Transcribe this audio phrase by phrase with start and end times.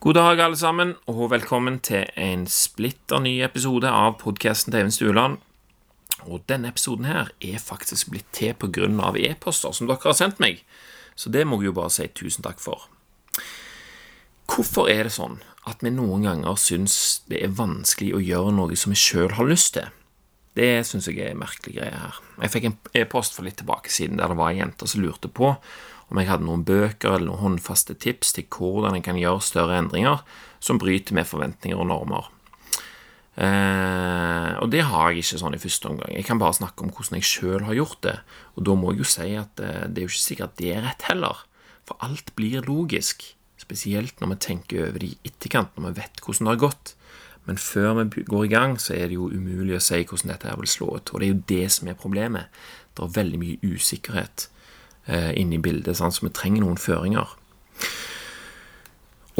[0.00, 4.94] God dag, alle sammen, og velkommen til en splitter ny episode av podkasten til Even
[4.96, 5.34] Stueland.
[6.24, 8.54] Og denne episoden her er faktisk blitt til
[9.04, 10.64] av e-poster som dere har sendt meg,
[11.12, 12.88] så det må jeg jo bare si tusen takk for.
[14.48, 18.80] Hvorfor er det sånn at vi noen ganger syns det er vanskelig å gjøre noe
[18.80, 19.92] som vi sjøl har lyst til?
[20.56, 22.24] Det syns jeg er en merkelig greie her.
[22.40, 25.28] Jeg fikk en e-post for litt tilbake siden der det var ei jente som lurte
[25.28, 25.58] på
[26.10, 29.78] om jeg hadde noen bøker eller noen håndfaste tips til hvordan jeg kan gjøre større
[29.78, 30.24] endringer
[30.62, 32.28] som bryter med forventninger og normer.
[33.40, 36.12] Eh, og det har jeg ikke sånn i første omgang.
[36.12, 38.16] Jeg kan bare snakke om hvordan jeg sjøl har gjort det.
[38.58, 40.84] Og da må jeg jo si at eh, det er jo ikke sikkert det er
[40.88, 41.44] rett heller.
[41.88, 43.24] For alt blir logisk.
[43.60, 46.94] Spesielt når vi tenker over det i etterkant, når vi vet hvordan det har gått.
[47.48, 50.50] Men før vi går i gang, så er det jo umulig å si hvordan dette
[50.50, 51.12] her vil slå ut.
[51.14, 52.50] Og det er jo det som er problemet.
[52.92, 54.50] Det er veldig mye usikkerhet
[55.06, 57.36] eh, inne i bildet, sånn, så vi trenger noen føringer.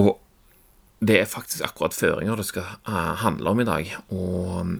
[0.01, 0.15] Og
[1.01, 3.93] det er faktisk akkurat føringer det skal uh, handle om i dag.
[4.13, 4.75] Og um,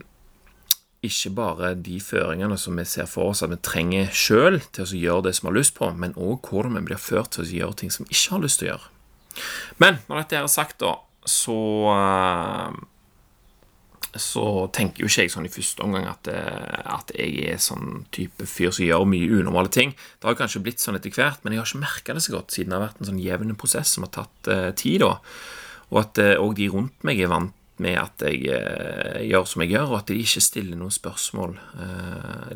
[1.05, 5.01] ikke bare de føringene som vi ser for oss at vi trenger sjøl til å
[5.01, 7.53] gjøre det som vi har lyst på, men òg hvordan vi blir ført til å
[7.61, 8.91] gjøre ting som vi ikke har lyst til å gjøre.
[9.81, 11.57] Men når dette er sagt, da, så
[11.89, 12.77] uh,
[14.19, 18.05] så tenker jo ikke jeg sånn i første omgang at, eh, at, jeg er sånn
[18.15, 19.95] type fyr som gjør mye unormale ting.
[20.19, 22.55] Det har kanskje blitt sånn etter hvert, men jeg har ikke merka det så godt,
[22.55, 25.05] siden det har vært en sånn jevn prosess som har tatt uh, tid.
[25.05, 25.15] da,
[25.93, 29.63] Og at òg uh, de rundt meg er vant med at jeg uh, gjør som
[29.65, 31.57] jeg gjør, og at de ikke stiller noen spørsmål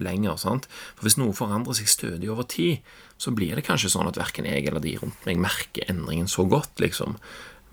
[0.02, 0.36] lenger.
[0.42, 0.68] sant?
[0.98, 2.82] For Hvis noe forandrer seg stødig over tid,
[3.16, 6.44] så blir det kanskje sånn at verken jeg eller de rundt meg merker endringen så
[6.50, 7.14] godt, liksom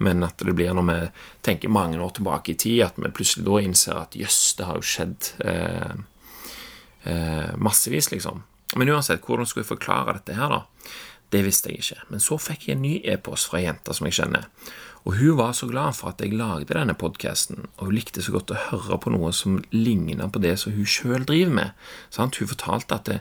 [0.01, 0.97] men at det blir når vi
[1.45, 4.79] tenker mange år tilbake i tid, at vi plutselig da innser at jøss, det har
[4.79, 5.93] jo skjedd eh,
[7.11, 8.43] eh, massevis, liksom.
[8.79, 10.91] Men uansett, hvordan skulle jeg forklare dette her, da?
[11.31, 12.05] Det visste jeg ikke.
[12.11, 14.47] Men så fikk jeg en ny e-post fra ei jente som jeg kjenner.
[15.07, 18.35] Og hun var så glad for at jeg lagde denne podkasten, og hun likte så
[18.35, 21.87] godt å høre på noe som ligna på det som hun sjøl driver med.
[22.13, 22.37] Sant?
[22.37, 23.19] Hun fortalte at det,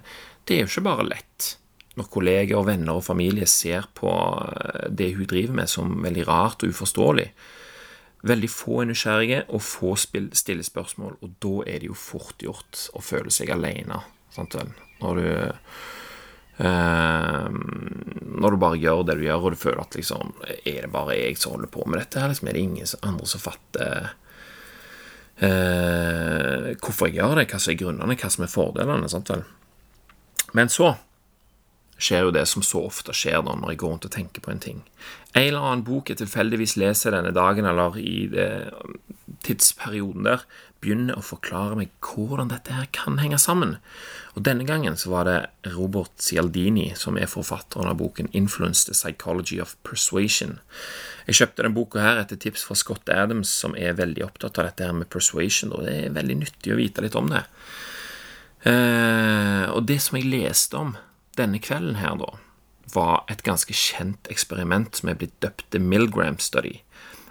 [0.49, 1.55] det er jo ikke bare lett
[1.99, 6.63] når kolleger, venner og familie ser på eh, det hun driver med som veldig rart
[6.65, 7.29] og uforståelig.
[8.31, 12.87] Veldig få er nysgjerrige, og få stiller spørsmål, og da er det jo fort gjort
[12.95, 14.03] å føle seg alene.
[14.35, 14.71] Sant vel?
[15.01, 15.29] Når du
[16.61, 20.93] eh, Når du bare gjør det du gjør, og du føler at liksom Er det
[20.93, 22.21] bare jeg som holder på med dette?
[22.21, 22.31] her?
[22.31, 24.11] Liksom, er det ingen andre som fatter
[25.41, 27.49] eh, hvorfor jeg gjør det?
[27.51, 28.19] Hva som er grunnene?
[28.21, 29.11] Hva som er fordelene?
[29.11, 29.47] Sant vel?
[30.55, 30.93] Men så
[32.01, 34.53] skjer jo det som så ofte skjer da når jeg går rundt og tenker på
[34.53, 34.83] en ting.
[35.33, 38.51] En eller annen bok jeg tilfeldigvis leser denne dagen eller i det
[39.47, 40.43] tidsperioden der,
[40.81, 43.77] begynner å forklare meg hvordan dette her kan henge sammen.
[44.33, 48.97] Og Denne gangen så var det Robert Cialdini som er forfatteren av boken 'Influence the
[48.97, 50.59] Psychology of Persuasion'.
[51.27, 54.65] Jeg kjøpte denne boka her etter tips fra Scott Adams, som er veldig opptatt av
[54.65, 57.45] dette her med persuasion, og det er veldig nyttig å vite litt om det.
[58.65, 60.97] Eh, og det som jeg leste om
[61.41, 62.35] denne kvelden her, da,
[62.95, 66.81] var et ganske kjent eksperiment som er blitt døpt The Milgram Study.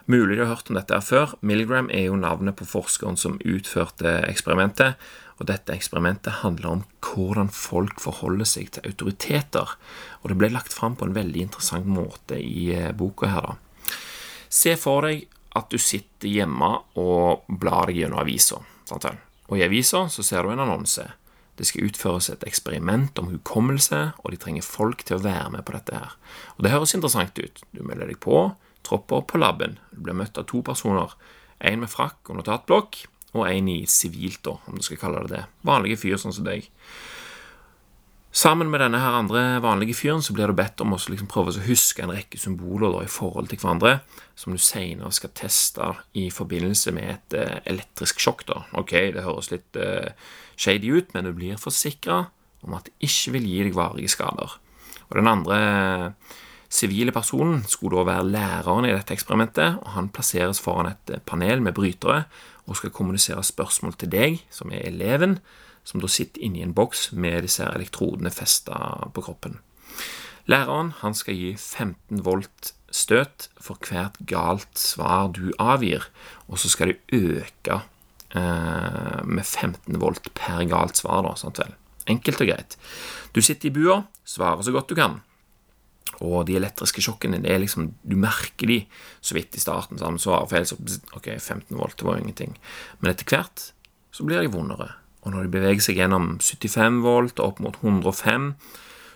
[0.10, 1.34] Mulig du har hørt om dette her før.
[1.46, 4.98] Milgram er jo navnet på forskeren som utførte eksperimentet.
[5.38, 9.76] Og dette eksperimentet handler om hvordan folk forholder seg til autoriteter.
[10.24, 13.94] Og det ble lagt fram på en veldig interessant måte i eh, boka her, da.
[14.50, 18.58] Se for deg at du sitter hjemme og blar deg gjennom avisa.
[18.90, 21.06] Og i avisa så ser du en annonse.
[21.60, 25.66] Det skal utføres et eksperiment om hukommelse, og de trenger folk til å være med
[25.68, 26.16] på dette her.
[26.56, 27.64] Og det høres interessant ut.
[27.76, 28.46] Du melder deg på,
[28.88, 29.76] tropper opp på laben.
[29.92, 31.12] Du blir møtt av to personer.
[31.60, 33.02] En med frakk og notatblokk,
[33.36, 35.44] og en i sivilt, om du skal kalle det det.
[35.68, 36.72] Vanlige fyr sånn som deg.
[38.30, 41.50] Sammen med denne her andre vanlige fyren så blir du bedt om å liksom prøve
[41.50, 43.96] å huske en rekke symboler da, i forhold til hverandre,
[44.38, 48.46] som du senere skal teste i forbindelse med et uh, elektrisk sjokk.
[48.52, 48.62] da.
[48.78, 50.12] Ok, det høres litt uh,
[50.62, 52.28] shady ut, men du blir forsikra
[52.62, 54.60] om at det ikke vil gi deg varige skader.
[55.10, 55.58] Og Den andre
[56.70, 61.66] sivile personen skulle da være læreren i dette eksperimentet, og han plasseres foran et panel
[61.66, 62.28] med brytere
[62.70, 65.40] og skal kommunisere spørsmål til deg, som er eleven,
[65.88, 69.60] som da sitter inni en boks med disse elektrodene festa på kroppen.
[70.50, 76.08] Læreren han skal gi 15 volt støt for hvert galt svar du avgir,
[76.50, 77.82] og så skal det øke
[78.34, 81.22] eh, med 15 volt per galt svar.
[81.28, 81.76] da, sant vel?
[82.10, 82.78] Enkelt og greit.
[83.34, 85.20] Du sitter i bua, svarer så godt du kan.
[86.26, 88.80] Og de elektriske sjokkene det er liksom, Du merker de
[89.22, 90.00] så vidt i starten.
[90.00, 90.76] Så svarer feil, så
[91.16, 92.58] ok, 15 volt, det var jo ingenting.
[93.00, 93.70] Men etter hvert
[94.12, 94.90] så blir de vondere.
[95.26, 98.54] Og når de beveger seg gjennom 75 volt opp mot 105,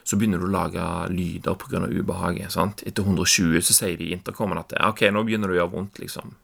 [0.04, 1.86] så begynner du å lage lyder pga.
[1.88, 2.52] ubehaget.
[2.52, 2.84] sant?
[2.86, 6.02] Etter 120 så sier de i intercomen at ok, nå begynner det å gjøre vondt,
[6.04, 6.36] liksom.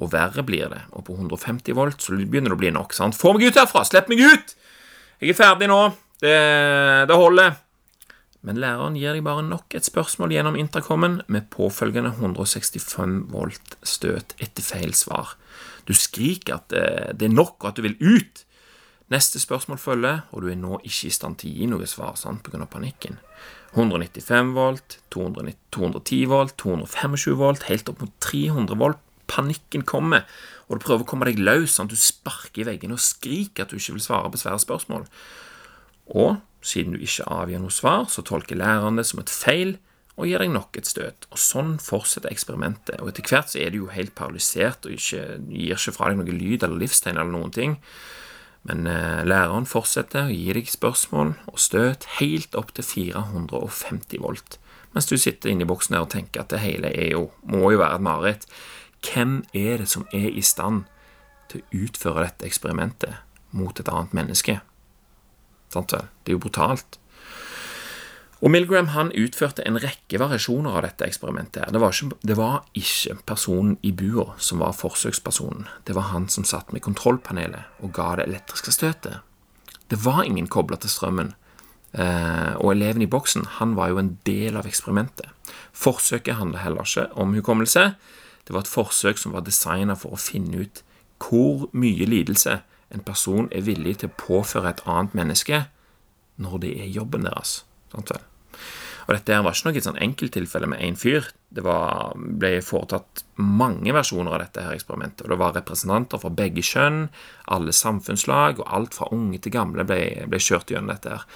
[0.00, 0.82] Og verre blir det.
[0.92, 2.92] Og på 150 volt så begynner det å bli nok.
[2.96, 3.16] sant?
[3.16, 3.84] Få meg ut herfra!
[3.88, 4.54] Slipp meg ut!
[5.20, 5.80] Jeg er ferdig nå.
[6.20, 6.36] Det,
[7.08, 7.56] det holder.
[8.44, 14.32] Men læreren gir deg bare nok et spørsmål gjennom intercomen med påfølgende 165 volt støt
[14.40, 15.34] etter feil svar.
[15.84, 16.86] Du skriker at det,
[17.20, 18.44] det er nok, og at du vil ut.
[19.10, 22.14] Neste spørsmål følger, og du er nå ikke i stand til å gi noe svar
[22.18, 22.62] sant, pga.
[22.70, 23.18] panikken.
[23.74, 29.02] 195 volt, 290, 210 volt, 225 volt, helt opp mot 300 volt.
[29.30, 30.26] Panikken kommer,
[30.66, 31.74] og du prøver å komme deg løs.
[31.74, 31.90] Sant?
[31.90, 35.06] Du sparker i veggene og skriker at du ikke vil svare på svære spørsmål.
[36.14, 39.76] Og siden du ikke avgir noe svar, så tolker læreren det som et feil
[40.20, 41.26] og gir deg nok et støt.
[41.32, 42.98] Og Sånn fortsetter eksperimentet.
[43.00, 46.20] Og Etter hvert så er du jo helt paralysert og ikke, gir ikke fra deg
[46.20, 47.78] noe lyd eller livstegn eller noen ting.
[48.68, 54.58] Men eh, læreren fortsetter å gi deg spørsmål og støt helt opp til 450 volt,
[54.92, 57.80] mens du sitter inni boksen der og tenker at det hele er jo, må jo
[57.80, 58.48] være et mareritt.
[59.06, 60.84] Hvem er det som er i stand
[61.48, 63.22] til å utføre dette eksperimentet
[63.56, 64.58] mot et annet menneske?
[65.72, 66.10] Sant vel?
[66.20, 66.98] Det er jo brutalt.
[68.40, 71.68] Og Milgram han utførte en rekke variasjoner av dette eksperimentet.
[71.74, 75.66] Det var, ikke, det var ikke personen i bua som var forsøkspersonen.
[75.84, 79.20] Det var han som satt med kontrollpanelet og ga det elektriske støtet.
[79.92, 81.34] Det var ingen kobla til strømmen,
[81.92, 85.28] eh, og eleven i boksen han var jo en del av eksperimentet.
[85.76, 87.90] Forsøket handla heller ikke om hukommelse.
[88.46, 90.84] Det var et forsøk som var designa for å finne ut
[91.20, 95.66] hvor mye lidelse en person er villig til å påføre et annet menneske
[96.40, 97.66] når det er jobben deres.
[97.92, 98.26] Sant vel?
[99.10, 101.24] Og dette var ikke noe sånn enkelttilfelle med én fyr.
[101.50, 105.24] Det var, ble foretatt mange versjoner av dette her eksperimentet.
[105.24, 107.08] og Det var representanter fra begge kjønn,
[107.50, 111.16] alle samfunnslag, og alt fra unge til gamle ble, ble kjørt gjennom dette.
[111.16, 111.26] her.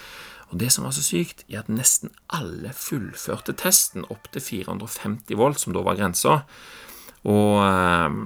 [0.53, 5.35] Og Det som var så sykt, er at nesten alle fullførte testen opp til 450
[5.35, 6.45] volt, som da var grensa.
[7.27, 8.21] Og eh,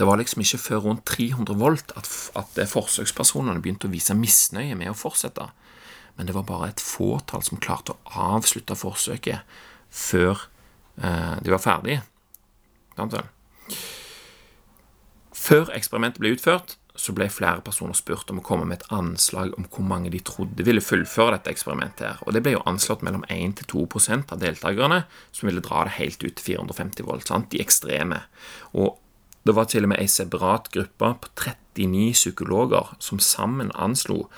[0.00, 2.08] det var liksom ikke før rundt 300 volt at,
[2.40, 5.50] at forsøkspersonene begynte å vise misnøye med å fortsette
[6.16, 9.42] men det var bare et fåtall som klarte å avslutte forsøket
[9.92, 10.46] før
[11.00, 12.02] eh, de var ferdige.
[15.32, 19.54] Før eksperimentet ble utført, så ble flere personer spurt om å komme med et anslag
[19.56, 22.04] om hvor mange de trodde ville fullføre dette eksperimentet.
[22.06, 26.22] her, og Det ble jo anslått mellom 1-2% av deltakerne som ville dra det helt
[26.22, 27.26] ut til 450 volt.
[27.26, 27.50] Sant?
[27.50, 28.20] De ekstreme.
[28.72, 28.98] Og
[29.46, 31.32] det var til og med ei separat gruppe på
[31.74, 34.28] 39 psykologer som sammen anslo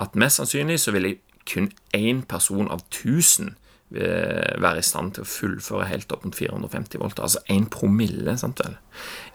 [0.00, 1.16] at mest sannsynlig så ville
[1.48, 3.54] kun én person av 1000
[3.96, 7.20] eh, være i stand til å fullføre helt opp mot 450 volt.
[7.20, 8.36] Altså én promille.
[8.38, 8.78] sant vel?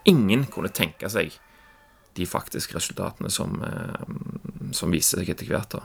[0.06, 1.36] Ingen kunne tenke seg
[2.18, 5.70] de faktiske resultatene som, eh, som viste seg etter hvert.
[5.70, 5.84] da.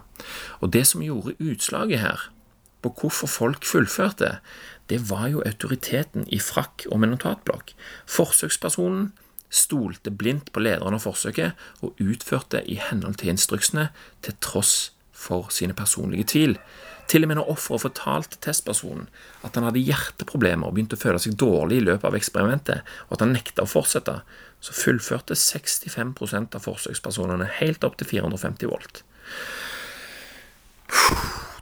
[0.60, 2.30] Og det som gjorde utslaget her,
[2.82, 4.38] på hvorfor folk fullførte,
[4.90, 7.74] det var jo autoriteten i frakk og med notatblokk.
[8.06, 9.12] Forsøkspersonen
[9.52, 13.90] stolte blindt på lederen av forsøket og utførte i henhold til instruksene,
[14.24, 16.56] til tross for sine personlige tvil.
[17.10, 19.08] Til og med når offeret fortalte testpersonen
[19.44, 23.16] at han hadde hjerteproblemer og begynte å føle seg dårlig i løpet av eksperimentet, og
[23.16, 24.20] at han nekta å fortsette,
[24.62, 29.02] så fullførte 65% av forsøkspersonene helt opp til 450 volt.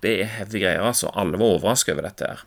[0.01, 1.11] Det er heavy greier, altså.
[1.13, 2.29] Alle var overrasket over dette.
[2.29, 2.45] her.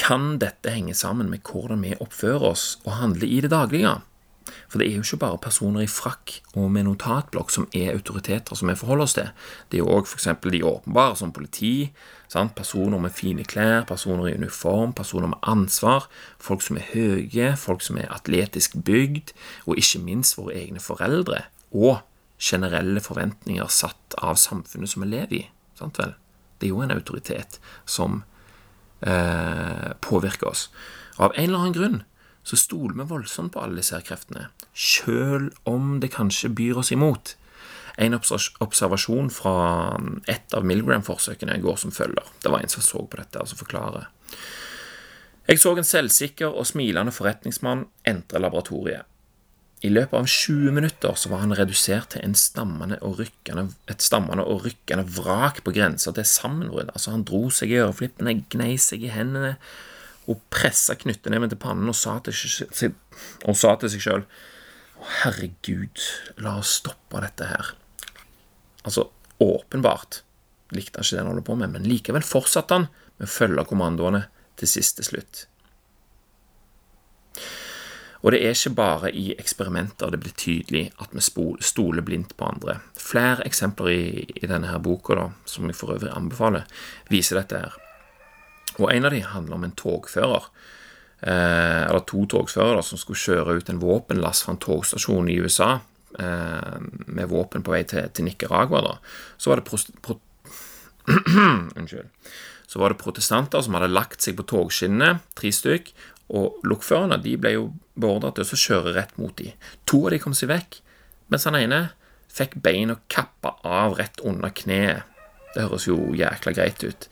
[0.00, 3.98] Kan dette henge sammen med hvordan vi oppfører oss og handler i det daglige?
[4.68, 8.58] For det er jo ikke bare personer i frakk og med notatblokk som er autoriteter
[8.58, 9.30] som vi forholder oss til.
[9.68, 10.28] Det er jo òg f.eks.
[10.44, 11.90] de åpenbare, som politi,
[12.28, 12.54] sant?
[12.58, 16.08] personer med fine klær, personer i uniform, personer med ansvar,
[16.42, 19.34] folk som er høye, folk som er atletisk bygd,
[19.66, 21.44] og ikke minst våre egne foreldre.
[21.72, 22.00] Og
[22.38, 25.44] generelle forventninger satt av samfunnet som vi lever i.
[25.78, 26.14] Sant vel?
[26.58, 28.22] Det er jo en autoritet som
[29.02, 30.68] eh, påvirker oss.
[31.18, 31.98] Og av en eller annen grunn
[32.48, 36.92] så stoler vi voldsomt på alle disse her kreftene, sjøl om det kanskje byr oss
[36.94, 37.34] imot.
[37.98, 39.56] En observasjon fra
[40.30, 42.24] et av Milgram-forsøkene går som følger.
[42.40, 44.06] Det var en som så på dette, altså forklarer.
[45.48, 49.08] Jeg så en selvsikker og smilende forretningsmann entre laboratoriet.
[49.82, 54.64] I løpet av 20 minutter så var han redusert til stammende rykkende, et stammende og
[54.66, 56.90] rykkende vrak på grensa til sammenbrudd.
[56.90, 59.54] Altså, han dro seg i øreflippene, gnei seg i hendene,
[60.28, 62.94] og pressa knyttneven til pannen og sa til,
[63.48, 64.24] og sa seg
[65.22, 66.02] Herregud,
[66.42, 67.70] la oss stoppe dette her.
[68.82, 69.06] Altså,
[69.38, 70.22] åpenbart
[70.74, 73.64] likte han ikke det han holdt på med, men likevel fortsatte han med å følge
[73.70, 74.24] kommandoene
[74.58, 75.46] til siste slutt.
[78.26, 82.48] Og det er ikke bare i eksperimenter det blir tydelig at vi stoler blindt på
[82.50, 82.80] andre.
[82.98, 86.66] Flere eksempler i, i denne her boka, da, som jeg for øvrig anbefaler,
[87.12, 87.78] viser dette her.
[88.78, 90.48] Og en av de handler om en togfører,
[91.20, 95.80] eh, eller to togførere, som skulle kjøre ut en våpenlast fra en togstasjon i USA
[96.18, 98.84] eh, med våpen på vei til, til Nicaragua.
[98.84, 98.94] Da.
[99.36, 100.20] Så var det pro,
[101.78, 102.08] Unnskyld.
[102.68, 105.94] Så var det protestanter som hadde lagt seg på togskinnene, tre stykk,
[106.36, 109.54] og lokførerne de ble jo beordret til å kjøre rett mot dem.
[109.88, 110.82] To av dem kom seg vekk,
[111.32, 111.80] mens han ene
[112.28, 115.06] fikk beina kappa av rett under kneet.
[115.54, 117.08] Det høres jo jækla greit ut.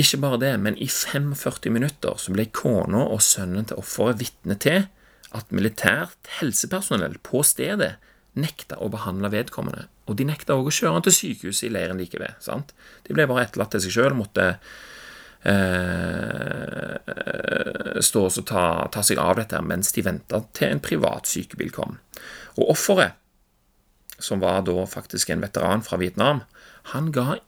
[0.00, 4.56] Ikke bare det, men i 45 minutter så ble kona og sønnen til offeret vitne
[4.62, 4.86] til
[5.36, 7.96] at militært helsepersonell på stedet
[8.38, 9.88] nekta å behandle vedkommende.
[10.08, 12.38] Og de nekta òg å kjøre han til sykehuset i leiren like ved.
[12.42, 12.72] sant?
[13.06, 14.46] De ble bare etterlatt til seg sjøl måtte
[15.46, 16.96] eh,
[18.00, 21.98] stå og ta, ta, seg av dette mens de venta til en privat sykebil kom.
[22.56, 23.18] Og offeret,
[24.20, 26.42] som var da faktisk en veteran fra Vietnam,
[26.94, 27.38] han ga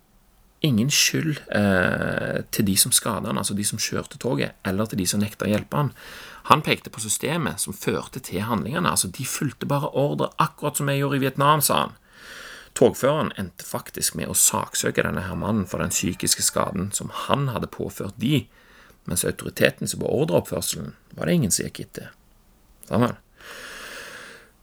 [0.66, 5.02] ingen skyld eh, til de som skada han, altså de som kjørte toget, eller til
[5.02, 5.90] de som nekta å hjelpe han.
[6.50, 8.90] Han pekte på systemet som førte til handlingene.
[8.90, 11.98] altså De fulgte bare ordre, akkurat som jeg gjorde i Vietnam, sa han.
[12.78, 17.50] Togføreren endte faktisk med å saksøke denne her mannen for den psykiske skaden som han
[17.52, 18.46] hadde påført de,
[19.04, 22.14] mens autoriteten som beordra oppførselen, var det ingen som gikk etter.
[22.88, 23.18] Sammen.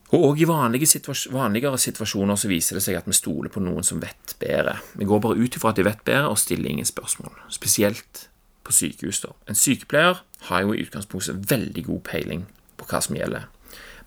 [0.09, 3.85] Og òg i situasjoner, vanligere situasjoner så viser det seg at vi stoler på noen
[3.85, 4.79] som vet bedre.
[4.97, 7.35] Vi går bare ut ifra at de vet bedre, og stiller ingen spørsmål.
[7.53, 8.29] Spesielt
[8.65, 9.21] på sykehus.
[9.21, 9.35] da.
[9.47, 12.47] En sykepleier har jo i utgangspunktet veldig god peiling
[12.77, 13.45] på hva som gjelder.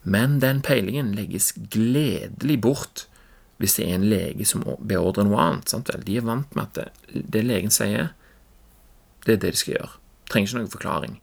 [0.03, 3.07] Men den peilingen legges gledelig bort
[3.63, 5.71] hvis det er en lege som beordrer noe annet.
[5.71, 5.91] Sant?
[6.03, 8.11] De er vant med at det, det legen sier,
[9.23, 9.93] det er det de skal gjøre.
[10.33, 11.21] Trenger ikke noen forklaring.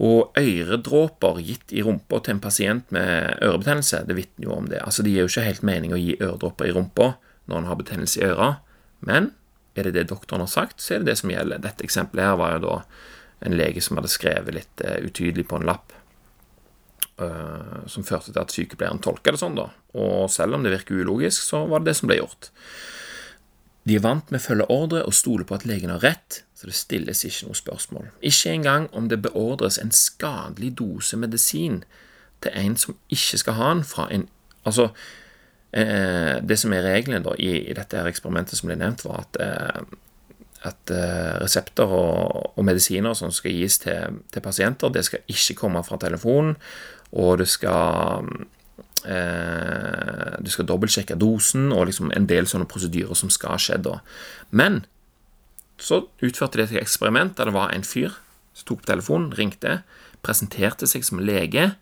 [0.00, 4.80] Og øredråper gitt i rumpa til en pasient med ørebetennelse, det vitner jo om det.
[4.80, 7.14] Altså, Det gir jo ikke helt mening å gi øredråper i rumpa
[7.50, 8.50] når en har betennelse i øra,
[9.00, 9.32] men
[9.74, 11.62] er det det doktoren har sagt, så er det det som gjelder.
[11.62, 12.76] Dette eksempelet her var jo da
[13.42, 15.94] en lege som hadde skrevet litt uh, utydelig på en lapp,
[17.18, 19.70] uh, som førte til at sykepleieren tolka det sånn, da.
[19.98, 22.52] Og selv om det virker ulogisk, så var det det som ble gjort.
[23.88, 26.68] De er vant med å følge ordre og stole på at legen har rett, så
[26.70, 28.04] det stilles ikke noe spørsmål.
[28.22, 31.80] Ikke engang om det beordres en skadelig dose medisin
[32.42, 34.28] til en som ikke skal ha den, fra en
[34.62, 34.92] Altså,
[35.72, 39.24] eh, det som er reglene da, i, i, dette her eksperimentet som ble nevnt, var
[39.24, 39.80] at, eh,
[40.70, 45.58] at eh, resepter og, og, medisiner som skal gis til, til, pasienter, det skal ikke
[45.64, 46.54] komme fra telefonen,
[47.18, 48.22] og det skal
[49.02, 53.98] eh, Du skal dobbeltsjekke dosen og liksom en del sånne prosedyrer som skal skje da.
[54.54, 54.84] Men
[55.82, 58.14] så utførte de et eksperiment der det var en fyr
[58.54, 59.80] som tok på telefonen, ringte,
[60.22, 61.72] presenterte seg som lege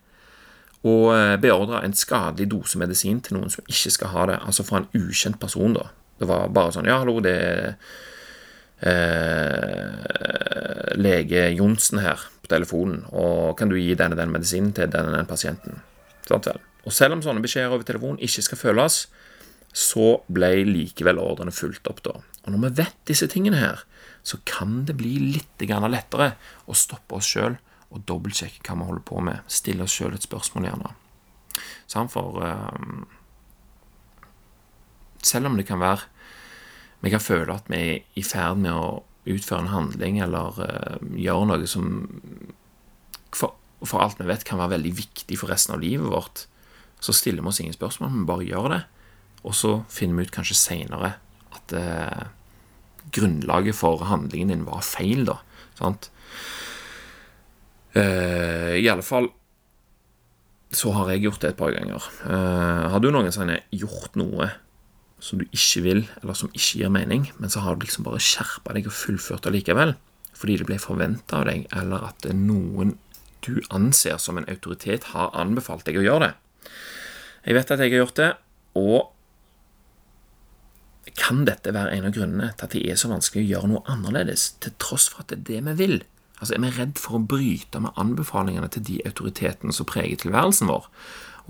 [0.81, 4.65] og eh, beordra en skadelig dose medisin til noen som ikke skal ha det, altså
[4.65, 5.91] fra en ukjent person, da.
[6.21, 7.75] Det var bare sånn Ja, hallo, det er
[8.89, 9.91] eh,
[10.97, 15.29] lege Johnsen her på telefonen, og kan du gi denne den medisinen til denne den
[15.29, 15.81] pasienten?
[16.25, 16.61] Sånn vel?
[16.81, 19.03] Og selv om sånne beskjeder over telefon ikke skal føles,
[19.71, 22.17] så ble likevel ordrene fulgt opp da.
[22.41, 23.85] Og når vi vet disse tingene her,
[24.23, 26.35] så kan det bli litt lettere
[26.65, 27.57] å stoppe oss sjøl
[27.91, 29.41] og dobbeltsjekke hva vi holder på med.
[29.47, 30.93] Stille oss sjøl et spørsmål, gjerne.
[31.91, 33.05] For um,
[35.21, 36.07] selv om det kan være
[37.01, 40.97] Vi kan føle at vi er i ferd med å utføre en handling eller uh,
[41.17, 41.87] gjøre noe som
[43.33, 46.43] for, alt vi vet, kan være veldig viktig for resten av livet vårt,
[47.01, 48.81] så stiller vi oss ingen spørsmål, vi bare gjør det.
[49.41, 51.15] Og så finner vi ut kanskje seinere
[51.57, 52.27] at eh,
[53.15, 55.39] grunnlaget for handlingen din var feil, da.
[55.79, 56.09] Sant?
[57.97, 59.31] Eh, I alle fall
[60.71, 62.05] så har jeg gjort det et par ganger.
[62.23, 64.47] Eh, har du noensinne gjort noe
[65.21, 68.21] som du ikke vil, eller som ikke gir mening, men så har du liksom bare
[68.23, 69.93] skjerpa deg og fullført det likevel,
[70.33, 72.95] fordi det ble forventa av deg, eller at noen
[73.45, 76.33] du anser som en autoritet, har anbefalt deg å gjøre det?
[77.45, 78.31] Jeg vet at jeg har gjort det,
[78.79, 79.11] og
[81.17, 83.83] kan dette være en av grunnene til at det er så vanskelig å gjøre noe
[83.89, 85.97] annerledes, til tross for at det er det vi vil?
[86.39, 90.69] Altså, Er vi redd for å bryte med anbefalingene til de autoritetene som preger tilværelsen
[90.69, 90.87] vår?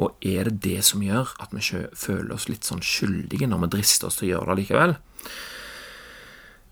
[0.02, 1.62] Og er det det som gjør at vi
[1.96, 4.96] føler oss litt sånn skyldige når vi drister oss til å gjøre det likevel?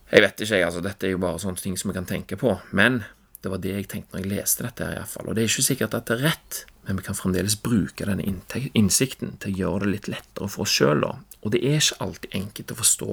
[0.09, 0.81] Jeg vet ikke, altså.
[0.81, 2.55] Dette er jo bare sånne ting som vi kan tenke på.
[2.73, 3.03] Men
[3.43, 5.29] det var det jeg tenkte når jeg leste dette, her i hvert fall.
[5.29, 8.25] Og det er ikke sikkert at det er rett, men vi kan fremdeles bruke denne
[8.73, 11.03] innsikten til å gjøre det litt lettere for oss sjøl.
[11.05, 13.09] Og det er ikke alltid enkelt å forstå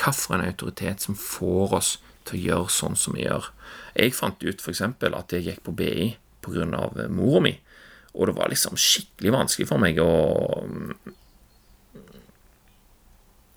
[0.00, 1.90] hvilken autoritet som får oss
[2.24, 3.50] til å gjøre sånn som vi gjør.
[4.00, 4.80] Jeg fant ut f.eks.
[4.80, 6.06] at jeg gikk på BI
[6.40, 6.88] pga.
[7.12, 7.52] mora mi.
[8.16, 10.08] Og det var liksom skikkelig vanskelig for meg å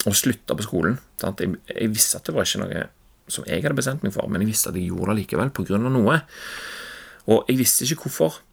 [0.05, 0.99] å slutte på skolen.
[1.15, 1.39] Sant?
[1.39, 2.83] Jeg, jeg visste at det var ikke noe
[3.31, 5.79] som jeg hadde bestemt meg for, men jeg visste at jeg gjorde det likevel pga.
[5.79, 6.19] noe.
[7.31, 8.43] Og jeg visste ikke hvorfor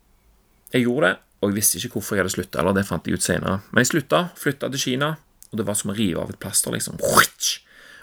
[0.72, 3.18] jeg gjorde det, og jeg visste ikke hvorfor jeg hadde slutta, eller det fant jeg
[3.18, 3.60] ut senere.
[3.70, 5.10] Men jeg slutta, flytta til Kina,
[5.50, 7.00] og det var som å rive av et plaster, liksom.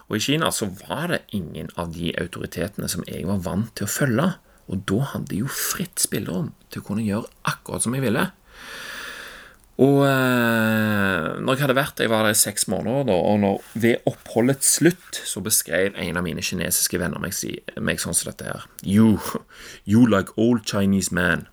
[0.09, 3.88] Og i Kina så var det ingen av de autoritetene som jeg var vant til
[3.88, 4.27] å følge.
[4.69, 8.27] Og da hadde jeg jo fritt spillerom til å kunne gjøre akkurat som jeg ville.
[9.79, 13.38] Og eh, når jeg hadde vært der, jeg var der i seks måneder, da, og
[13.39, 17.38] når, ved oppholdets slutt så beskrev en av mine kinesiske venner meg,
[17.79, 18.67] meg sånn som dette her.
[18.83, 19.21] You,
[19.88, 21.47] you like old Chinese man.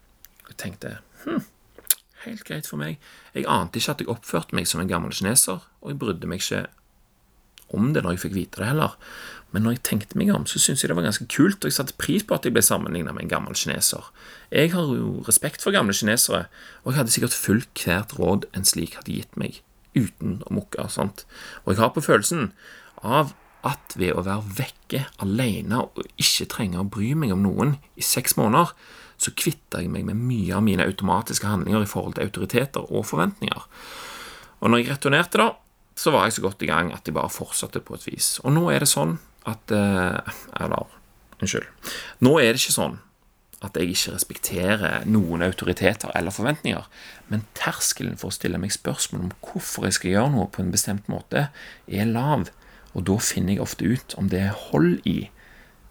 [0.51, 0.97] Jeg tenkte
[1.27, 1.45] hm,
[2.25, 2.99] helt greit for meg.
[3.35, 6.43] Jeg ante ikke at jeg oppførte meg som en gammel kineser, og jeg brydde meg
[6.43, 6.67] ikke
[7.75, 8.95] om det når jeg fikk vite det heller.
[9.55, 11.77] Men når jeg tenkte meg om, så syntes jeg det var ganske kult, og jeg
[11.79, 14.11] satte pris på at jeg ble sammenligna med en gammel kineser.
[14.51, 16.47] Jeg har jo respekt for gamle kinesere,
[16.85, 19.63] og jeg hadde sikkert fulgt hvert råd en slik hadde gitt meg,
[19.97, 20.89] uten å mukke.
[20.93, 21.25] sant?
[21.65, 22.53] Og jeg har på følelsen
[23.03, 23.35] av
[23.67, 28.05] at ved å være vekke alene og ikke trenge å bry meg om noen i
[28.05, 28.75] seks måneder,
[29.17, 33.07] så kvitta jeg meg med mye av mine automatiske handlinger i forhold til autoriteter og
[33.09, 33.63] forventninger.
[34.61, 35.49] Og når jeg returnerte, da,
[35.97, 38.37] så var jeg så godt i gang at jeg bare fortsatte på et vis.
[38.45, 39.17] Og nå er det sånn
[39.49, 40.95] at eh, Eller,
[41.41, 41.69] unnskyld.
[42.25, 42.99] Nå er det ikke sånn
[43.65, 46.85] at jeg ikke respekterer noen autoriteter eller forventninger,
[47.33, 50.75] men terskelen for å stille meg spørsmål om hvorfor jeg skal gjøre noe på en
[50.75, 51.47] bestemt måte,
[51.89, 52.51] er lav,
[52.93, 55.31] og da finner jeg ofte ut om det er hold i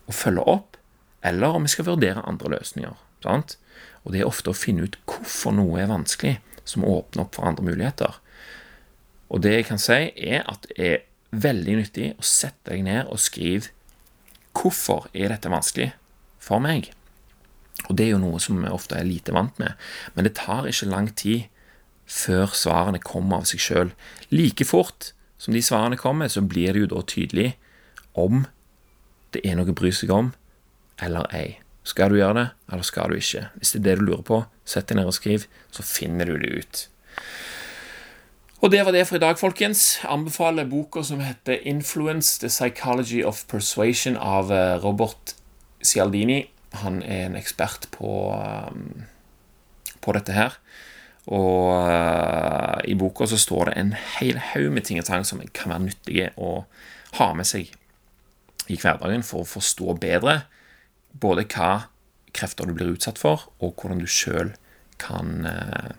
[0.05, 0.77] å følge opp,
[1.25, 2.93] eller om jeg skal vurdere andre løsninger.
[3.25, 3.57] Sant?
[4.05, 7.49] Og det er ofte å finne ut hvorfor noe er vanskelig, som åpner opp for
[7.49, 8.19] andre muligheter.
[9.33, 11.03] Og det jeg kan si, er at det er
[11.35, 13.73] veldig nyttig å sette deg ned og skrive
[14.55, 15.89] hvorfor er dette vanskelig
[16.39, 16.91] for meg.
[17.89, 19.75] Og det er jo noe som vi ofte er lite vant med.
[20.15, 21.49] Men det tar ikke lang tid
[22.05, 23.91] før svarene kommer av seg sjøl.
[24.31, 27.51] Like fort som de svarene kommer, så blir det jo da tydelig
[28.15, 28.45] om
[29.35, 30.31] det er noe å bry seg om
[31.03, 31.57] eller ei.
[31.85, 33.45] Skal du gjøre det, eller skal du ikke?
[33.59, 36.39] Hvis det er det du lurer på, sett deg ned og skriv, så finner du
[36.41, 36.85] det ut.
[38.65, 39.99] Og det var det for i dag, folkens.
[40.09, 45.35] Anbefaler boka som heter 'Influence The Psychology of Persuasion' av eh, Robert
[45.83, 46.49] Cialdini.
[46.73, 48.33] Han er en ekspert på,
[48.71, 49.05] um,
[50.01, 50.57] på dette her.
[51.27, 55.41] Og uh, i boka så står det en hel haug med ting og tang som
[55.53, 56.65] kan være nyttige å
[57.19, 57.71] ha med seg
[58.67, 60.41] i hverdagen for å forstå bedre
[61.21, 61.87] både hva
[62.35, 64.51] krefter du blir utsatt for, og hvordan du sjøl
[65.01, 65.95] kan uh,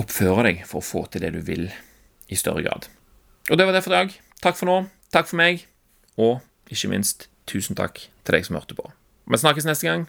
[0.00, 1.68] oppføre deg for å få til det du vil,
[2.32, 2.88] i større grad.
[3.52, 4.14] Og det var det for i dag.
[4.40, 4.78] Takk for nå.
[5.12, 5.66] Takk for meg.
[6.16, 6.40] Og
[6.72, 8.86] ikke minst, tusen takk til deg som hørte på.
[9.28, 10.06] Vi snakkes neste gang.